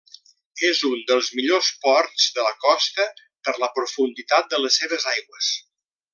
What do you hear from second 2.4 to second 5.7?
la costa per la profunditat de les seves aigües.